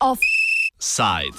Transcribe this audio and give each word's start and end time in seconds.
Offside. 0.00 1.38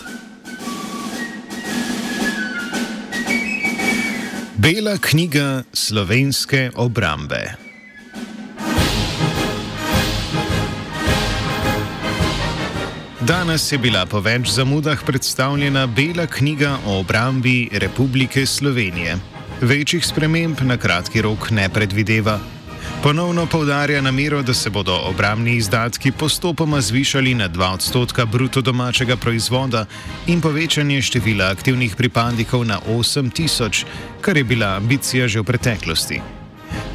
Bela 4.56 4.98
knjiga 4.98 5.64
slovenske 5.74 6.72
obrambe. 6.76 7.67
Danes 13.28 13.72
je 13.72 13.78
bila 13.78 14.06
po 14.08 14.22
več 14.24 14.54
zamudah 14.56 15.02
predstavljena 15.04 15.82
Bela 15.92 16.24
knjiga 16.32 16.78
o 16.88 17.00
obrambi 17.02 17.68
Republike 17.74 18.46
Slovenije. 18.46 19.18
Večjih 19.62 20.06
sprememb 20.06 20.62
na 20.64 20.78
kratki 20.78 21.22
rok 21.22 21.50
ne 21.52 21.66
predvideva. 21.70 22.38
Ponovno 23.04 23.44
povdarja 23.46 24.02
namero, 24.02 24.40
da 24.42 24.54
se 24.54 24.70
bodo 24.70 24.96
obramni 25.10 25.58
izdatki 25.58 26.12
postopoma 26.12 26.80
zvišali 26.82 27.34
na 27.34 27.50
2 27.50 27.74
odstotka 27.74 28.26
bruto 28.26 28.62
domačega 28.62 29.18
proizvoda 29.18 29.86
in 30.28 30.42
povečanje 30.42 31.02
števila 31.02 31.50
aktivnih 31.52 31.96
pripadnikov 31.96 32.64
na 32.66 32.80
8 32.88 33.32
tisoč, 33.34 33.84
kar 34.22 34.38
je 34.38 34.44
bila 34.44 34.78
ambicija 34.78 35.28
že 35.28 35.44
v 35.44 35.44
preteklosti. 35.44 36.22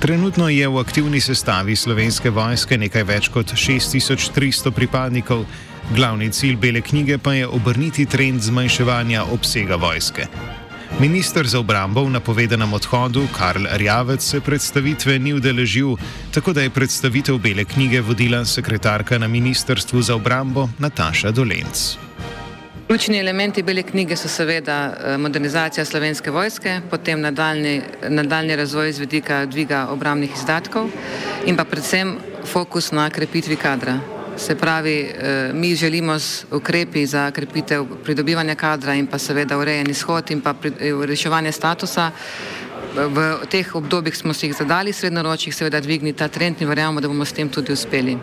Trenutno 0.01 0.49
je 0.49 0.69
v 0.69 0.81
aktivni 0.81 1.21
sestavi 1.21 1.77
slovenske 1.77 2.31
vojske 2.31 2.79
nekaj 2.79 3.05
več 3.05 3.29
kot 3.29 3.53
6300 3.53 4.71
pripadnikov, 4.71 5.45
glavni 5.91 6.33
cilj 6.33 6.57
bele 6.57 6.81
knjige 6.81 7.19
pa 7.19 7.35
je 7.35 7.47
obrniti 7.47 8.07
trend 8.07 8.41
zmanjševanja 8.41 9.25
obsega 9.25 9.77
vojske. 9.77 10.27
Ministr 11.01 11.47
za 11.47 11.59
obrambo 11.59 12.05
v 12.05 12.11
napovedanem 12.11 12.73
odhodu 12.73 13.25
Karl 13.39 13.67
Rjavec 13.73 14.23
se 14.23 14.41
predstavitve 14.41 15.19
ni 15.19 15.33
udeležil, 15.35 15.97
tako 16.35 16.53
da 16.53 16.63
je 16.63 16.71
predstavitev 16.71 17.39
bele 17.39 17.65
knjige 17.65 18.01
vodila 18.01 18.45
sekretarka 18.45 19.19
na 19.19 19.29
Ministrstvu 19.29 20.03
za 20.03 20.15
obrambo 20.15 20.69
Nataša 20.79 21.31
Dolenc. 21.31 21.97
Ključni 22.87 23.19
elementi 23.19 23.63
bele 23.63 23.83
knjige 23.83 24.17
so 24.17 24.29
seveda 24.29 24.79
eh, 24.93 25.19
modernizacija 25.19 25.85
slovenske 25.85 26.31
vojske, 26.31 26.81
potem 26.91 27.21
nadaljni, 27.21 27.83
nadaljni 28.09 28.57
razvoj 28.57 28.93
z 28.93 28.99
vidika 28.99 29.47
dviga 29.47 29.87
obramnih 29.91 30.31
izdatkov 30.37 30.91
in 31.47 31.57
pa 31.57 31.65
predvsem 31.65 32.19
fokus 32.53 32.93
na 32.93 33.11
krepitvi 33.11 33.57
kadra. 33.57 34.22
Se 34.43 34.55
pravi, 34.57 35.01
eh, 35.01 35.51
mi 35.55 35.75
želimo 35.75 36.19
z 36.19 36.45
ukrepi 36.51 37.07
za 37.07 37.31
krepitev 37.31 37.85
pridobivanja 38.05 38.55
kadra 38.55 38.95
in 38.95 39.07
pa 39.07 39.19
seveda 39.19 39.59
urejen 39.59 39.91
izhod 39.91 40.31
in 40.31 40.41
pa 40.41 40.55
eh, 40.65 41.07
reševanje 41.07 41.53
statusa. 41.53 42.11
V 42.95 43.47
teh 43.51 43.75
obdobjih 43.75 44.17
smo 44.17 44.35
si 44.35 44.47
jih 44.47 44.57
zadali, 44.59 44.93
srednjeročjih 44.93 45.55
seveda 45.55 45.81
dvigni 45.81 46.13
ta 46.13 46.29
trend 46.29 46.63
in 46.63 46.69
verjamemo, 46.69 47.01
da 47.01 47.09
bomo 47.09 47.25
s 47.25 47.33
tem 47.33 47.49
tudi 47.49 47.73
uspeli. 47.73 48.19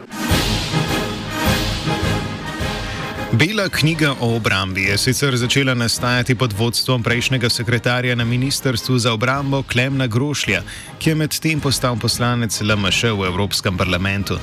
Bela 3.32 3.70
knjiga 3.70 4.16
o 4.20 4.36
obrambi 4.36 4.84
je 4.84 4.98
sicer 4.98 5.38
začela 5.38 5.74
nastajati 5.74 6.36
pod 6.36 6.54
vodstvom 6.54 7.04
prejšnjega 7.04 7.50
sekretarja 7.50 8.16
na 8.16 8.26
Ministrstvu 8.26 9.00
za 9.00 9.14
obrambo 9.14 9.64
Klemna 9.64 10.08
Grošlja, 10.08 10.62
ki 11.00 11.10
je 11.10 11.16
medtem 11.16 11.60
postal 11.60 11.96
poslanec 11.96 12.62
LMŠ 12.62 13.04
v 13.04 13.26
Evropskem 13.26 13.78
parlamentu. 13.78 14.40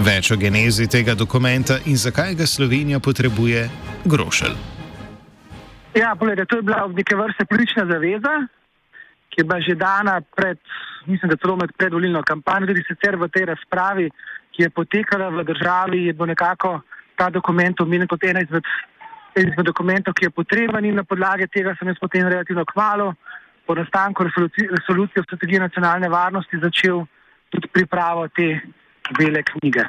Več 0.00 0.30
o 0.32 0.36
genezi 0.40 0.86
tega 0.88 1.12
dokumenta 1.12 1.76
in 1.84 1.98
zakaj 2.00 2.32
ga 2.38 2.46
Slovenija 2.48 3.00
potrebuje, 3.04 3.66
Grošelj. 4.08 4.54
Ja, 5.92 6.14
poglede, 6.16 6.46
to 6.48 6.56
je 6.56 6.64
bila 6.64 6.86
neke 6.88 7.18
vrste 7.18 7.44
politična 7.44 7.84
zaveza, 7.90 8.32
ki 9.28 9.42
je 9.42 9.44
bila 9.44 9.58
že 9.60 9.76
dana 9.76 10.14
pred, 10.36 10.56
mislim, 11.04 11.34
da 11.34 11.36
celo 11.36 11.58
med 11.60 11.76
predvolilno 11.76 12.22
kampanjo, 12.22 12.70
tudi 12.72 12.86
sicer 12.88 13.18
v 13.20 13.28
tej 13.28 13.50
razpravi, 13.52 14.08
ki 14.56 14.64
je 14.64 14.70
potekala 14.70 15.28
v 15.36 15.44
državi, 15.52 16.06
je 16.06 16.16
bo 16.16 16.26
nekako 16.26 16.80
ta 17.20 17.28
dokument 17.28 17.80
omenjen 17.84 18.08
kot 18.08 18.24
ena 18.24 18.40
izmed, 18.40 18.64
izmed 19.36 19.66
dokumentov, 19.68 20.16
ki 20.16 20.30
je 20.30 20.36
potreben 20.40 20.84
in 20.88 20.96
na 20.96 21.04
podlagi 21.04 21.50
tega 21.52 21.76
sem 21.76 21.92
jaz 21.92 22.00
potem 22.00 22.24
relativno 22.24 22.64
kmalo 22.64 23.12
po 23.66 23.76
nastanku 23.76 24.24
resolucije, 24.24 25.20
o 25.20 25.28
strategiji 25.28 25.60
nacionalne 25.60 26.08
varnosti 26.08 26.64
začel 26.64 27.04
tudi 27.52 27.68
pripravo 27.68 28.28
te 28.32 28.54
bele 29.18 29.42
knjige. 29.42 29.84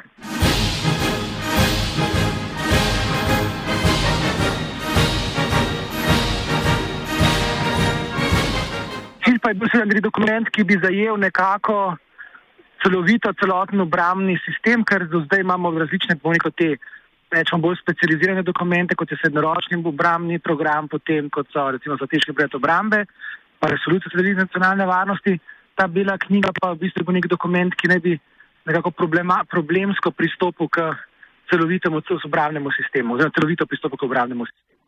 Cilj 9.24 9.38
pa 9.38 9.50
je 9.50 9.54
bil 9.54 9.68
seveda 9.72 10.00
dokument, 10.00 10.50
ki 10.50 10.64
bi 10.64 10.78
zajel 10.82 11.18
nekako 11.18 11.96
celovito, 12.82 13.32
celoten 13.38 13.80
obramni 13.80 14.38
sistem, 14.42 14.82
ker 14.84 15.06
do 15.06 15.22
zdaj 15.26 15.44
imamo 15.44 15.70
različne, 15.78 16.18
bomo 16.22 16.50
te 16.50 16.76
rečemo, 17.32 17.62
bolj 17.62 17.78
specializirane 17.80 18.42
dokumente, 18.42 18.94
kot 18.98 19.10
je 19.10 19.18
srednjeročni 19.20 19.78
obramni 19.86 20.38
program, 20.38 20.88
potem 20.88 21.30
kot 21.30 21.48
so 21.52 21.70
recimo 21.70 21.96
strateški 21.96 22.34
pred 22.36 22.54
obrambe, 22.58 23.04
pa 23.58 23.70
resolucija 23.72 24.10
strategije 24.10 24.42
nacionalne 24.42 24.86
varnosti. 24.86 25.38
Ta 25.74 25.86
bela 25.88 26.18
knjiga 26.20 26.50
pa 26.52 26.74
v 26.74 26.82
bistvu 26.82 27.06
bo 27.06 27.14
nek 27.16 27.30
dokument, 27.30 27.74
ki 27.74 27.88
naj 27.88 28.00
bi 28.04 28.18
nekako 28.64 28.90
problema, 28.90 29.44
problemsko 29.50 30.10
pristopil 30.10 30.68
k 30.68 30.94
celovitemu 31.50 32.00
obravnemu 32.24 32.70
sistemu, 32.76 33.14
oziroma 33.14 33.34
celovito 33.34 33.66
pristopil 33.66 33.98
k 33.98 34.02
obravnemu 34.02 34.46
sistemu. 34.46 34.82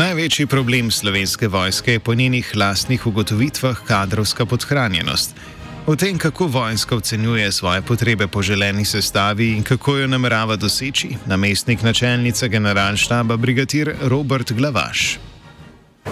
Največji 0.00 0.46
problem 0.46 0.90
slovenske 0.90 1.48
vojske 1.48 1.92
je 1.92 2.00
po 2.00 2.14
njenih 2.14 2.52
lastnih 2.56 3.06
ugotovitvah 3.06 3.82
kadrovska 3.86 4.46
podhranjenost. 4.46 5.59
O 5.86 5.96
tem, 5.96 6.18
kako 6.18 6.46
vojska 6.46 6.96
ocenjuje 6.96 7.52
svoje 7.52 7.82
potrebe 7.82 8.26
po 8.26 8.42
želeni 8.42 8.84
sestavi 8.84 9.50
in 9.56 9.62
kako 9.62 9.96
jo 9.96 10.06
namerava 10.06 10.56
doseči, 10.56 11.08
namestnik 11.26 11.82
načelnice 11.82 12.48
generalštaba 12.48 13.36
brigadir 13.36 13.94
Robert 14.02 14.52
Glavaš. 14.52 15.18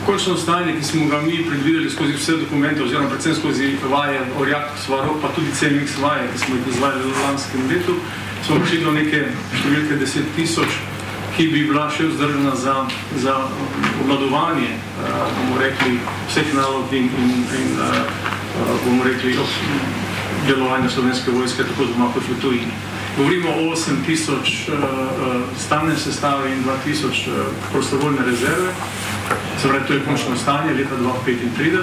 Končno 0.07 0.37
stanje, 0.37 0.73
ki 0.79 0.85
smo 0.85 1.07
ga 1.07 1.21
mi 1.21 1.45
predvideli 1.49 1.91
skozi 1.91 2.13
vse 2.13 2.33
dokumente, 2.37 2.83
oziroma 2.83 3.09
predvsem 3.09 3.35
skozi 3.35 3.77
vaje 3.91 4.21
Orjak, 4.41 4.71
Svarok, 4.87 5.21
pa 5.23 5.29
tudi 5.35 5.53
CMX 5.53 5.99
vaje, 6.01 6.29
ki 6.33 6.39
smo 6.39 6.57
jih 6.57 6.69
izvajali 6.75 7.03
v 7.03 7.23
lanskem 7.25 7.69
letu, 7.69 7.95
smo 8.47 8.59
prišli 8.61 8.85
do 8.85 8.93
neke 8.93 9.25
številke 9.61 10.01
10 10.05 10.33
tisoč, 10.37 10.81
ki 11.37 11.49
bi 11.53 11.67
bila 11.69 11.91
še 11.91 12.09
vzdržena 12.09 12.57
za, 12.57 12.77
za 13.17 13.37
obladovanje, 14.05 14.73
bomo 15.37 15.61
rekli, 15.61 16.01
vseh 16.29 16.55
nalog 16.55 16.93
in, 16.93 17.11
in, 17.19 17.45
in 17.61 17.69
Eh, 17.79 18.28
bomo 18.85 19.05
rekli, 19.05 19.37
delovanja 20.47 20.91
slovenske 20.91 21.31
vojske, 21.31 21.65
tako 21.65 21.85
doma 21.93 22.13
kot 22.15 22.23
v 22.29 22.41
tujini. 22.41 22.73
Govorimo 23.19 23.51
o 23.51 23.75
8 23.75 24.05
tisoč 24.07 24.69
uh, 24.69 24.75
stalne 25.59 25.97
sestave 25.97 26.53
in 26.53 26.63
2 26.65 26.77
tisoč 26.85 27.27
uh, 27.27 27.35
prostovoljne 27.73 28.25
rezerve. 28.25 28.73
Pravi, 29.63 29.87
to 29.87 29.93
je 29.93 30.05
končno 30.07 30.37
stanje 30.37 30.75
leta 30.75 30.97
2035, 30.97 31.83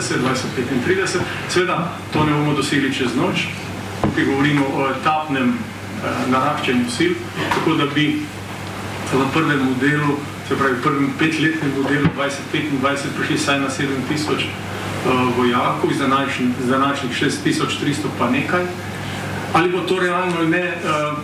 2035. 0.88 1.20
Seveda, 1.50 1.92
to 2.14 2.24
ne 2.24 2.34
bomo 2.34 2.54
dosegli 2.54 2.94
čez 2.94 3.16
noč. 3.16 3.48
Tukaj 4.02 4.26
govorimo 4.26 4.66
o 4.74 4.88
etapnem 4.90 5.50
uh, 5.50 6.32
naraščanju 6.32 6.86
sil, 6.96 7.14
tako 7.56 7.74
da 7.74 7.86
bi 7.86 8.24
v 9.14 9.26
prvem 9.34 9.60
modelu, 9.66 10.18
se 10.48 10.56
pravi, 10.56 10.80
v 10.80 10.82
prvem 10.82 11.14
petletnem 11.20 11.72
modelu 11.78 12.08
2025 12.18 13.18
prišli 13.18 13.38
saj 13.38 13.60
na 13.60 13.70
7 13.70 14.65
uh, 15.06 15.38
vojakov, 15.38 15.90
za 15.94 16.78
današnjih 16.78 17.12
6300 17.22 17.94
pa 18.20 18.30
nekaj. 18.30 18.64
Ali 19.54 19.72
bo 19.72 19.80
to 19.80 20.00
realno 20.00 20.36
ali 20.38 20.50
ne, 20.50 20.68
uh, 20.68 21.18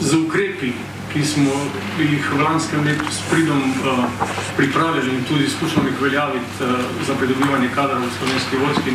z 0.00 0.14
ukrepi, 0.16 0.72
ki 1.12 1.24
smo 1.24 1.52
jih 1.98 2.32
v 2.32 2.42
lanskem 2.42 2.84
letu 2.84 3.04
s 3.10 3.20
pridom 3.30 3.62
uh, 3.62 4.04
pripravljali 4.56 5.14
in 5.14 5.24
tudi 5.24 5.48
skušali 5.48 5.86
jih 5.86 6.00
veljaviti 6.00 6.46
za 7.06 7.14
pridobivanje 7.14 7.68
kadra 7.74 7.98
v 7.98 8.10
slovenski 8.18 8.56
vojski. 8.56 8.90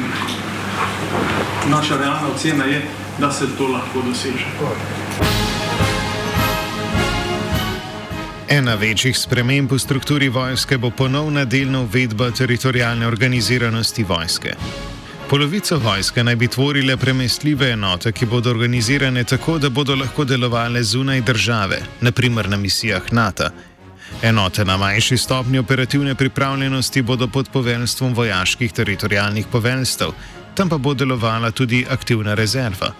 Naša 1.70 1.98
realna 1.98 2.28
ocena 2.36 2.66
je, 2.66 2.82
da 3.20 3.32
se 3.32 3.46
to 3.58 3.68
lahko 3.68 4.02
doseže. 4.02 5.61
Ena 8.52 8.74
večjih 8.76 9.18
sprememb 9.18 9.72
v 9.72 9.78
strukturi 9.80 10.28
vojske 10.30 10.76
bo 10.78 10.90
ponovna 10.92 11.46
delna 11.46 11.80
uvedba 11.86 12.32
teritorijalne 12.36 13.08
organiziranosti 13.08 14.04
vojske. 14.04 14.56
Polovico 15.30 15.78
vojske 15.80 16.24
naj 16.24 16.36
bi 16.36 16.48
tvorile 16.48 16.98
premestljive 16.98 17.70
enote, 17.72 18.12
ki 18.12 18.26
bodo 18.26 18.50
organizirane 18.52 19.24
tako, 19.24 19.56
da 19.58 19.70
bodo 19.70 19.96
lahko 19.96 20.26
delovale 20.26 20.84
zunaj 20.84 21.22
države, 21.22 21.80
naprimer 22.02 22.50
na 22.50 22.58
misijah 22.58 23.14
NATO. 23.14 23.48
Enote 24.22 24.66
na 24.66 24.78
manjši 24.78 25.18
stopni 25.18 25.60
operativne 25.60 26.16
pripravljenosti 26.16 27.02
bodo 27.02 27.28
pod 27.28 27.50
poveljstvom 27.50 28.14
vojaških 28.14 28.74
teritorijalnih 28.74 29.48
poveljstv, 29.52 30.12
tam 30.56 30.70
pa 30.70 30.78
bo 30.78 30.94
delovala 30.94 31.52
tudi 31.52 31.86
aktivna 31.90 32.34
rezerva. 32.34 32.92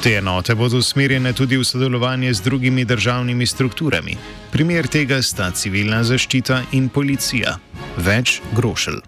Te 0.00 0.16
enote 0.16 0.54
bodo 0.54 0.78
usmerjene 0.78 1.32
tudi 1.32 1.56
v 1.56 1.64
sodelovanje 1.64 2.32
z 2.34 2.42
drugimi 2.42 2.84
državnimi 2.84 3.46
strukturami. 3.46 4.16
Primer 4.52 4.88
tega 4.88 5.20
sta 5.22 5.50
civilna 5.50 6.02
zaščita 6.02 6.62
in 6.72 6.88
policija. 6.88 7.58
Več 7.98 8.40
grošelj. 8.56 9.02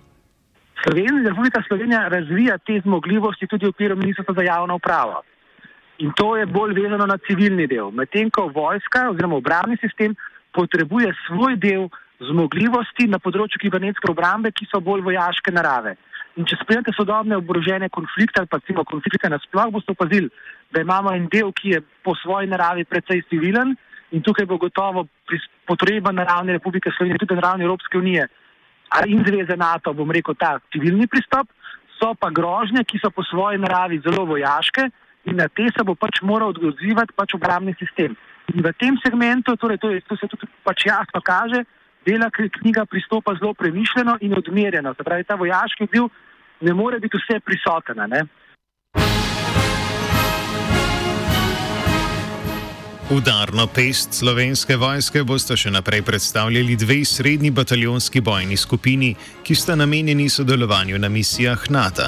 Slovenija, 0.84 1.30
Republika 1.30 1.62
Slovenija 1.68 2.08
razvija 2.08 2.58
te 2.58 2.80
zmogljivosti 2.84 3.46
tudi 3.46 3.66
v 3.66 3.72
okviru 3.72 3.96
Ministrstva 3.96 4.34
za 4.34 4.42
javno 4.42 4.76
upravo. 4.76 5.22
In 5.98 6.12
to 6.12 6.36
je 6.36 6.46
bolj 6.46 6.74
vezano 6.74 7.06
na 7.06 7.18
civilni 7.26 7.66
del. 7.66 7.90
Medtem 7.90 8.30
ko 8.30 8.50
vojska 8.54 9.08
oziroma 9.10 9.36
obramni 9.36 9.76
sistem 9.80 10.16
potrebuje 10.52 11.14
svoj 11.26 11.56
del 11.56 11.88
zmogljivosti 12.20 13.06
na 13.10 13.18
področju 13.18 13.62
kibernetske 13.62 14.10
obrambe, 14.10 14.52
ki 14.52 14.66
so 14.70 14.80
bolj 14.80 15.02
vojaške 15.06 15.54
narave. 15.54 15.96
In 16.34 16.46
če 16.50 16.58
spremljate 16.58 16.94
sodobne 16.96 17.36
oborožene 17.38 17.88
konflikte 17.94 18.42
ali 18.42 18.50
pa 18.50 18.58
cimo 18.66 18.82
konflikte 18.84 19.30
nasploh, 19.30 19.70
boste 19.74 19.94
opazili, 19.94 20.30
da 20.74 20.82
imamo 20.82 21.12
en 21.14 21.28
del, 21.30 21.52
ki 21.54 21.76
je 21.76 21.82
po 22.02 22.14
svoji 22.18 22.50
naravi 22.50 22.84
precej 22.84 23.22
civilen 23.30 23.76
in 24.10 24.22
tukaj 24.22 24.46
bo 24.46 24.58
gotovo 24.58 25.06
potreba 25.66 26.12
na 26.12 26.24
ravni 26.26 26.52
Republike 26.52 26.90
Slovenije, 26.96 27.22
tudi 27.22 27.38
na 27.38 27.46
ravni 27.48 27.64
Evropske 27.64 27.98
unije 27.98 28.26
in 29.06 29.24
zveze 29.26 29.56
NATO, 29.56 29.94
bom 29.94 30.10
rekel, 30.10 30.34
ta 30.38 30.58
civilni 30.72 31.06
pristop, 31.10 31.48
so 31.98 32.12
pa 32.14 32.30
grožnje, 32.30 32.84
ki 32.84 33.00
so 33.02 33.10
po 33.10 33.24
svoji 33.26 33.58
naravi 33.58 34.00
zelo 34.04 34.26
vojaške 34.28 34.90
in 35.24 35.40
na 35.40 35.48
te 35.48 35.66
se 35.72 35.82
bo 35.82 35.94
pač 35.94 36.20
moral 36.22 36.52
odzivati 36.52 37.16
pač 37.16 37.34
obramni 37.34 37.74
sistem. 37.80 38.14
In 38.54 38.62
v 38.62 38.74
tem 38.78 38.98
segmentu, 39.02 39.56
torej 39.56 39.80
to, 39.80 39.90
je, 39.90 40.02
to 40.04 40.18
se 40.20 40.28
tudi 40.28 40.46
pač 40.62 40.86
jasno 40.86 41.22
kaže, 41.24 41.64
dela 42.06 42.28
knjiga 42.30 42.84
pristopa 42.84 43.34
zelo 43.40 43.54
premišljeno 43.54 44.18
in 44.20 44.36
odmerjeno. 44.36 44.94
Se 44.94 45.02
pravi, 45.02 45.24
ta 45.24 45.40
vojaški 45.40 45.88
del 45.90 46.10
ne 46.60 46.76
more 46.76 47.00
biti 47.00 47.18
vse 47.18 47.40
prisoten. 47.40 48.04
Udarno 53.10 53.66
pest 53.66 54.14
slovenske 54.16 54.76
vojske 54.80 55.20
boste 55.28 55.56
še 55.60 55.68
naprej 55.70 56.00
predstavljali 56.02 56.76
dve 56.76 57.02
srednji 57.04 57.50
bataljonski 57.52 58.20
bojni 58.24 58.56
skupini, 58.56 59.10
ki 59.44 59.54
sta 59.54 59.76
namenjeni 59.76 60.28
sodelovanju 60.28 60.98
na 60.98 61.08
misijah 61.08 61.66
NATO. 61.70 62.06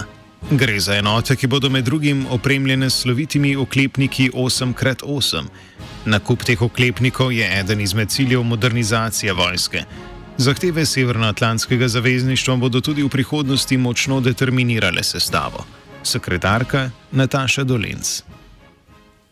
Gre 0.51 0.81
za 0.81 0.97
enote, 0.97 1.37
ki 1.37 1.51
bodo 1.53 1.69
med 1.71 1.85
drugim 1.85 2.25
opremljene 2.33 2.89
s 2.91 3.03
slovitimi 3.03 3.57
oklepniki 3.57 4.31
8x8. 4.31 5.45
Nakup 6.07 6.45
teh 6.45 6.63
oklepnikov 6.63 7.33
je 7.33 7.51
eden 7.59 7.81
izmed 7.81 8.09
ciljev 8.09 8.43
modernizacije 8.43 9.33
vojske. 9.33 9.85
Zahteve 10.39 10.87
Severnoatlantskega 10.87 11.89
zavezništva 11.89 12.57
bodo 12.57 12.81
tudi 12.81 13.03
v 13.03 13.09
prihodnosti 13.09 13.77
močno 13.77 14.21
determinirale 14.21 15.03
sestavo. 15.03 15.67
Sekretarka 16.03 16.91
Nataša 17.13 17.65
Dolenc. 17.65 18.23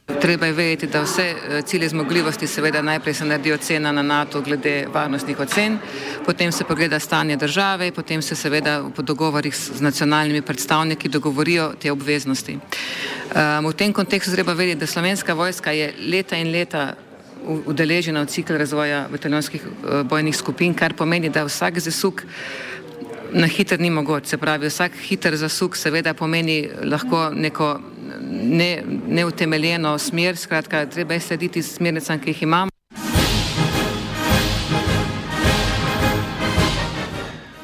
Treba 0.05 0.47
je 0.47 0.53
vedeti, 0.53 0.87
da 0.87 1.01
vse 1.03 1.23
eh, 1.23 1.63
cilje 1.63 1.89
zmogljivosti 1.89 2.47
seveda 2.47 2.83
najprej 2.83 3.15
se 3.15 3.25
naredi 3.25 3.53
ocena 3.53 3.93
na 3.93 4.03
NATO 4.03 4.41
glede 4.41 4.87
varnostnih 4.93 5.41
ocen, 5.41 5.79
potem 6.27 6.53
se 6.53 6.65
pogleda 6.65 6.99
stanje 6.99 7.37
države, 7.37 7.93
potem 7.93 8.23
se 8.23 8.37
seveda 8.37 8.85
po 8.97 9.03
dogovorih 9.03 9.57
z 9.57 9.81
nacionalnimi 9.81 10.43
predstavniki 10.43 11.09
dogovorijo 11.09 11.73
te 11.81 11.93
obveznosti. 11.93 12.55
Um, 12.55 13.67
v 13.67 13.73
tem 13.73 13.93
kontekstu 13.93 14.33
treba 14.33 14.53
vedeti, 14.53 14.81
da 14.81 14.87
slovenska 14.87 15.35
vojska 15.35 15.73
je 15.73 15.95
leta 16.11 16.37
in 16.37 16.53
leta 16.53 16.95
udeležena 17.67 18.23
v 18.23 18.27
cikl 18.27 18.61
razvoja 18.61 19.07
bataljonskih 19.13 19.63
uh, 19.67 20.03
bojnih 20.03 20.37
skupin, 20.37 20.75
kar 20.75 20.93
pomeni, 20.95 21.29
da 21.29 21.45
vsak 21.45 21.79
zasuk 21.79 22.27
na 23.33 23.47
hiter 23.47 23.81
ni 23.81 23.91
mogoč. 23.91 24.27
Se 24.27 24.37
pravi, 24.37 24.69
vsak 24.69 24.93
hiter 25.09 25.37
zasuk 25.37 25.77
seveda 25.77 26.15
pomeni 26.15 26.69
lahko 26.85 27.31
neko 27.35 27.81
ne, 28.43 28.83
neutemeljeno 29.09 29.99
smer, 29.99 30.37
skratka, 30.37 30.87
treba 30.87 31.15
je 31.15 31.21
slediti 31.21 31.63
smernicam, 31.63 32.21
ki 32.21 32.31
jih 32.31 32.43
imamo. 32.43 32.71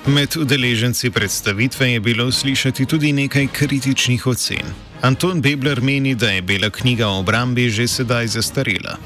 Med 0.06 0.36
udeleženci 0.36 1.10
predstavitve 1.10 1.92
je 1.92 2.00
bilo 2.00 2.32
slišati 2.32 2.86
tudi 2.86 3.12
nekaj 3.12 3.46
kritičnih 3.52 4.26
ocen. 4.26 4.64
Anton 5.00 5.40
Bebler 5.40 5.80
meni, 5.80 6.14
da 6.14 6.30
je 6.30 6.42
bela 6.42 6.70
knjiga 6.70 7.08
o 7.08 7.18
obrambi 7.18 7.70
že 7.70 7.88
sedaj 7.88 8.26
zastarela. 8.26 8.96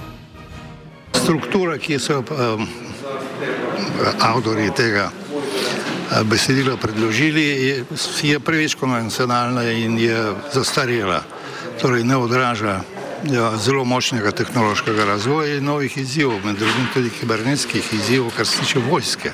Struktura, 1.13 1.79
ki 1.79 1.99
so 1.99 2.19
um, 2.19 2.67
avtori 4.21 4.71
tega 4.77 5.11
uh, 5.11 6.23
besedila 6.23 6.77
predložili, 6.77 7.43
je, 7.43 7.85
je 8.23 8.41
preveč 8.41 8.75
konvencionalna 8.75 9.63
in 9.71 9.99
je 9.99 10.35
zastarela 10.55 11.23
torej 11.81 12.05
ne 12.05 12.17
odraža 12.17 12.81
ja, 13.33 13.57
zelo 13.57 13.85
močnega 13.85 14.31
tehnološkega 14.31 15.05
razvoja 15.05 15.57
in 15.57 15.65
novih 15.65 15.97
izzivov, 15.99 16.45
med 16.45 16.57
drugim 16.57 16.89
tudi 16.95 17.11
kibernetskih 17.11 17.93
izzivov, 17.93 18.33
kar 18.37 18.47
se 18.47 18.61
tiče 18.61 18.79
vojske. 18.79 19.33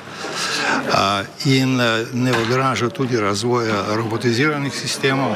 A, 0.93 1.23
in 1.45 1.75
ne 2.13 2.33
odraža 2.45 2.89
tudi 2.89 3.19
razvoja 3.19 3.95
robotiziranih 3.95 4.73
sistemov. 4.73 5.35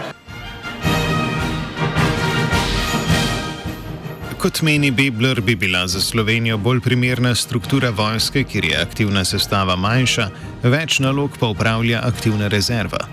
Kot 4.38 4.62
meni 4.62 4.92
Bibler, 4.92 5.42
bi 5.42 5.56
bila 5.56 5.88
za 5.88 6.02
Slovenijo 6.02 6.58
bolj 6.58 6.80
primerna 6.80 7.36
struktura 7.36 7.90
vojske, 7.90 8.44
kjer 8.44 8.66
je 8.66 8.82
aktivna 8.82 9.26
sestava 9.26 9.76
manjša, 9.76 10.30
več 10.64 11.00
nalog 11.00 11.38
pa 11.40 11.48
upravlja 11.48 12.02
aktivna 12.06 12.48
rezerva 12.48 13.08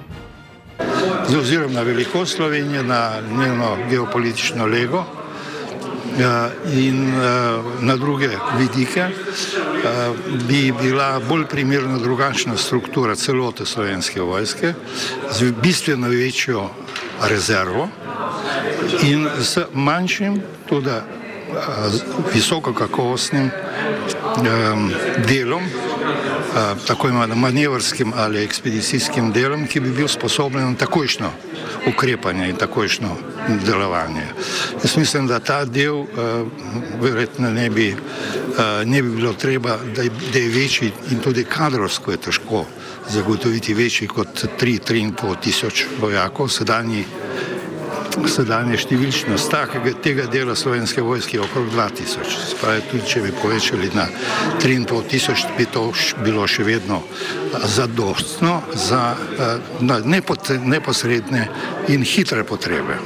z 1.33 1.37
ozirom 1.37 1.73
na 1.73 1.83
velikost 1.83 2.37
Slovenije, 2.37 2.83
na 2.83 3.11
njeno 3.39 3.77
geopolitično 3.91 4.67
lego 4.67 5.05
ja, 6.21 6.51
in 6.75 7.09
eh, 7.09 7.23
na 7.81 7.97
druge 7.97 8.29
vidike, 8.59 9.01
eh, 9.01 9.11
bi 10.49 10.73
bila 10.83 11.21
bolj 11.29 11.47
primerna 11.47 11.99
drugačna 11.99 12.57
struktura 12.57 13.17
celote 13.17 13.67
slovenske 13.67 14.21
vojske 14.21 14.75
z 15.31 15.53
bistveno 15.63 16.09
večjo 16.09 16.71
rezervo 17.23 17.89
in 19.03 19.29
s 19.41 19.59
manjšim, 19.73 20.43
tudi 20.69 20.91
eh, 20.91 21.03
visokokakovostnim 22.35 23.51
delom 25.29 25.63
tako 26.87 27.09
imenovanim 27.09 27.39
manevrskim 27.39 28.13
ali 28.17 28.45
ekspedicijskim 28.45 29.33
delom, 29.33 29.67
ki 29.67 29.81
bi 29.81 29.91
bil 29.91 30.09
sposoben 30.09 30.63
na 30.63 30.77
takojšno 30.77 31.31
ukrepanje 31.89 32.49
in 32.49 32.57
takojšno 32.57 33.17
delovanje. 33.67 34.27
Jaz 34.83 34.97
mislim, 34.97 35.27
da 35.27 35.39
ta 35.39 35.65
del 35.65 35.95
uh, 35.95 36.07
verjetno 37.01 37.51
ne 37.51 37.71
bi, 37.71 37.93
uh, 37.93 37.99
ne 38.85 39.03
bi 39.03 39.17
bilo 39.17 39.33
treba, 39.33 39.77
da 39.97 40.03
da 40.33 40.39
je 40.39 40.49
večji 40.49 40.93
in 41.11 41.19
tudi 41.19 41.45
kadrovsko 41.45 42.11
je 42.11 42.17
težko 42.17 42.65
zagotoviti 43.11 43.75
večji 43.75 44.09
kot 44.09 44.45
3-3,5 44.61 45.41
tisoč 45.41 45.87
vojakov, 46.01 46.49
sedanji 46.49 47.05
sedanje 48.29 48.79
številčnost 48.83 49.51
takega, 49.53 49.95
tega 50.05 50.27
dela 50.31 50.57
slovenske 50.59 51.03
vojske 51.05 51.41
okrog 51.43 51.71
2000. 51.73 52.25
Spravi, 52.53 52.85
tudi 52.91 53.09
če 53.09 53.23
bi 53.27 53.33
povečali 53.41 53.91
na 53.97 54.07
3,5 54.63 55.09
tisoč, 55.11 55.47
bi 55.57 55.67
to 55.71 55.89
bilo 56.25 56.47
še 56.47 56.67
vedno 56.69 57.03
zadostno 57.65 58.61
za 58.75 59.03
uh, 59.17 59.99
neposredne 60.65 61.45
in 61.93 62.07
hitre 62.07 62.45
potrebe. 62.49 63.01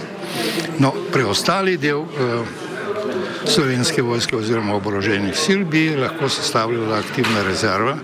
No, 0.83 0.93
preostali 1.13 1.79
del 1.81 2.05
slovenske 3.47 4.03
vojske 4.03 4.37
oziroma 4.37 4.75
oboroženih 4.75 5.37
sil 5.39 5.65
bi 5.71 5.89
lahko 5.97 6.29
sestavljala 6.29 6.99
aktivna 6.99 7.43
rezerva. 7.47 7.97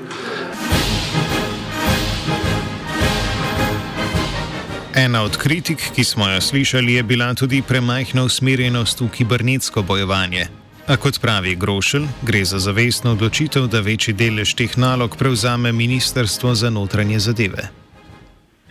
Ena 4.97 5.23
od 5.23 5.37
kritik, 5.37 5.79
ki 5.95 6.05
smo 6.05 6.29
jo 6.29 6.41
slišali, 6.41 6.95
je 6.95 7.03
bila 7.03 7.35
tudi 7.35 7.63
premajhna 7.69 8.23
usmerjenost 8.29 9.01
v 9.01 9.09
kibernetsko 9.09 9.83
bojevanje. 9.83 10.45
A 10.89 10.97
kot 11.01 11.17
pravi 11.23 11.55
Grošelj, 11.57 12.05
gre 12.29 12.45
za 12.45 12.59
zavestno 12.59 13.13
odločitev, 13.17 13.71
da 13.73 13.81
večji 13.81 14.13
delež 14.13 14.53
teh 14.55 14.77
nalog 14.77 15.17
prevzame 15.17 15.73
Ministrstvo 15.73 16.53
za 16.55 16.71
notranje 16.71 17.19
zadeve. 17.19 17.73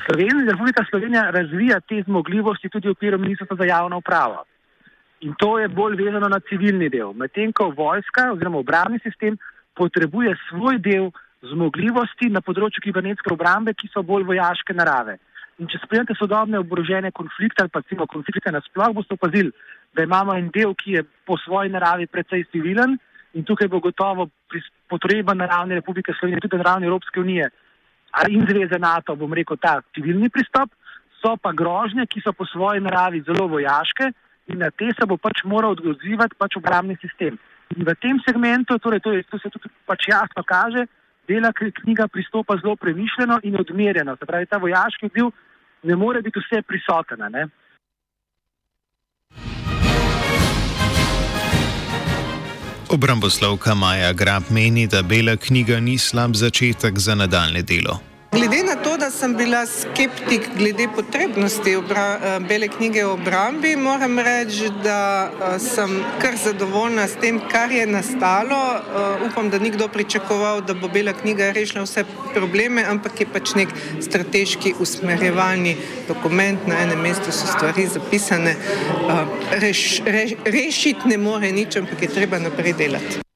Slovenija, 0.06 0.52
Republika 0.52 0.86
Slovenija 0.90 1.24
razvija 1.32 1.80
te 1.80 2.04
zmogljivosti 2.06 2.70
tudi 2.70 2.88
v 2.88 2.92
okviru 2.92 3.18
Ministrstva 3.18 3.58
za 3.58 3.66
javno 3.66 3.98
upravo. 3.98 4.46
In 5.22 5.34
to 5.40 5.58
je 5.60 5.68
bolj 5.68 5.98
vezano 6.04 6.30
na 6.30 6.40
civilni 6.40 6.90
del. 6.90 7.14
Medtem 7.14 7.54
ko 7.54 7.74
vojska 7.78 8.30
oziroma 8.34 8.58
obramni 8.58 9.00
sistem 9.02 9.38
potrebuje 9.74 10.38
svoj 10.50 10.78
del 10.78 11.10
zmogljivosti 11.42 12.30
na 12.30 12.46
področju 12.46 12.86
kibernetske 12.86 13.34
obrambe, 13.34 13.74
ki 13.74 13.90
so 13.90 14.06
bolj 14.06 14.30
vojaške 14.30 14.78
narave. 14.78 15.18
In 15.62 15.70
če 15.70 15.78
spremljate 15.84 16.18
sodobne 16.18 16.58
oborožene 16.58 17.12
konflikte 17.14 17.62
ali 17.62 17.70
pa 17.70 17.84
cimo 17.86 18.08
konflikte 18.10 18.50
nasploh, 18.50 18.96
boste 18.98 19.14
opazili, 19.14 19.52
da 19.94 20.08
imamo 20.08 20.34
en 20.34 20.50
del, 20.50 20.74
ki 20.74 20.96
je 20.98 21.04
po 21.28 21.38
svoji 21.38 21.70
naravi 21.70 22.08
precej 22.10 22.48
civilen 22.50 22.96
in 23.38 23.46
tukaj 23.46 23.70
bo 23.70 23.80
gotovo 23.80 24.28
potreba 24.90 25.36
na 25.38 25.46
ravni 25.46 25.78
Republike 25.78 26.16
Slovenije, 26.18 26.48
tudi 26.48 26.58
na 26.58 26.66
ravni 26.72 26.90
Evropske 26.90 27.22
unije 27.22 27.52
in 28.28 28.42
zveze 28.50 28.80
NATO, 28.80 29.16
bom 29.16 29.34
rekel, 29.34 29.58
ta 29.62 29.78
civilni 29.96 30.30
pristop, 30.30 30.74
so 31.22 31.38
pa 31.38 31.54
grožnje, 31.54 32.08
ki 32.10 32.24
so 32.26 32.34
po 32.34 32.46
svoji 32.50 32.82
naravi 32.82 33.22
zelo 33.28 33.46
vojaške 33.48 34.10
in 34.52 34.60
na 34.60 34.72
te 34.72 34.90
se 34.98 35.06
bo 35.08 35.16
pač 35.22 35.46
moral 35.46 35.78
odzivati 35.78 36.36
pač 36.38 36.58
obramni 36.58 36.98
sistem. 37.00 37.38
In 37.78 37.86
v 37.88 37.96
tem 38.02 38.18
segmentu, 38.26 38.76
torej 38.82 39.00
to, 39.00 39.14
je, 39.14 39.24
to 39.30 39.40
se 39.40 39.54
tudi 39.54 39.70
pač 39.86 40.10
jasno 40.10 40.44
kaže, 40.44 40.88
dela 41.30 41.54
knjiga 41.54 42.10
pristopa 42.12 42.58
zelo 42.60 42.76
premišljeno 42.76 43.40
in 43.48 43.56
odmerjeno. 43.62 44.18
Se 44.18 44.26
pravi, 44.26 44.50
ta 44.50 44.58
vojaški 44.58 45.12
bil 45.14 45.32
ne 45.84 45.96
more 45.96 46.22
biti 46.22 46.40
vse 46.40 46.62
prisoten. 46.62 47.50
Obramboslovka 52.90 53.76
Maja 53.76 54.14
Grab 54.14 54.44
meni, 54.50 54.88
da 54.88 55.02
Bela 55.02 55.36
knjiga 55.38 55.80
ni 55.80 55.98
slab 55.98 56.36
začetek 56.36 57.00
za 57.00 57.16
nadaljne 57.16 57.62
delo. 57.62 58.11
Glede 58.32 58.64
na 58.64 58.76
to, 58.76 58.98
da 58.98 59.12
sem 59.12 59.34
bila 59.36 59.66
skeptik 59.68 60.46
glede 60.58 60.88
potrebnosti 60.96 61.76
obra, 61.76 62.20
eh, 62.24 62.40
bele 62.40 62.68
knjige 62.68 63.06
o 63.06 63.14
obrambi, 63.14 63.76
moram 63.76 64.20
reči, 64.20 64.70
da 64.84 65.32
eh, 65.32 65.60
sem 65.60 66.04
kar 66.22 66.38
zadovoljna 66.44 67.08
s 67.08 67.18
tem, 67.22 67.42
kar 67.52 67.72
je 67.72 67.88
nastalo. 67.88 68.56
Eh, 68.56 69.26
upam, 69.28 69.50
da 69.50 69.60
nikdo 69.60 69.88
pričakoval, 69.88 70.62
da 70.62 70.74
bo 70.74 70.88
bela 70.88 71.14
knjiga 71.14 71.52
rešila 71.52 71.84
vse 71.84 72.06
probleme, 72.34 72.86
ampak 72.88 73.20
je 73.22 73.28
pač 73.34 73.52
nek 73.56 73.74
strateški 74.00 74.74
usmerjevalni 74.80 75.76
dokument, 76.08 76.68
na 76.68 76.80
enem 76.84 77.02
mestu 77.02 77.32
so 77.32 77.48
stvari 77.48 77.88
zapisane. 77.88 78.56
Reš, 79.52 80.02
reš, 80.06 80.32
rešiti 80.46 81.12
ne 81.12 81.18
more 81.18 81.52
nič, 81.52 81.76
ampak 81.76 82.02
je 82.02 82.08
treba 82.08 82.40
naprej 82.40 82.74
delati. 82.74 83.31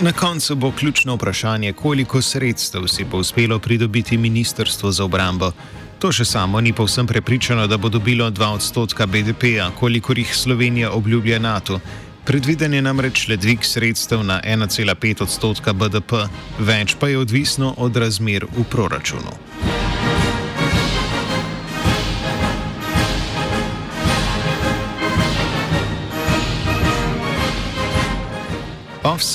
Na 0.00 0.12
koncu 0.12 0.54
bo 0.54 0.72
ključno 0.72 1.14
vprašanje, 1.14 1.72
koliko 1.72 2.22
sredstev 2.22 2.86
si 2.86 3.04
bo 3.04 3.18
uspelo 3.18 3.58
pridobiti 3.58 4.18
Ministrstvo 4.18 4.92
za 4.92 5.04
obrambo. 5.04 5.52
To 5.98 6.12
še 6.12 6.24
samo 6.24 6.60
ni 6.60 6.72
povsem 6.72 7.06
prepričano, 7.06 7.66
da 7.66 7.76
bo 7.76 7.88
dobilo 7.88 8.30
2 8.30 8.46
odstotka 8.54 9.06
BDP-a, 9.06 9.70
kolikor 9.78 10.18
jih 10.18 10.36
Slovenija 10.36 10.92
obljublja 10.92 11.38
NATO. 11.38 11.80
Predviden 12.24 12.74
je 12.74 12.82
namreč 12.82 13.26
le 13.28 13.36
dvig 13.36 13.64
sredstev 13.64 14.22
na 14.22 14.40
1,5 14.44 15.22
odstotka 15.22 15.72
BDP, 15.72 16.28
več 16.58 16.94
pa 17.00 17.08
je 17.08 17.18
odvisno 17.18 17.74
od 17.76 17.96
razmer 17.96 18.46
v 18.56 18.64
proračunu. 18.70 19.34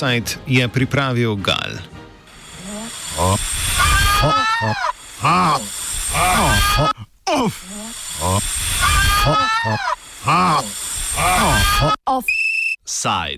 Insight 0.04 0.36
je 0.44 0.68
pripravil 0.68 1.36
Gal. 1.40 1.80
Oh. 3.16 3.36
Oh. 4.20 4.34
Oh. 5.24 5.60
Oh. 6.12 6.52
Oh. 7.32 7.48
Oh. 10.26 10.64
Oh. 11.80 11.92
Offside. 12.04 13.32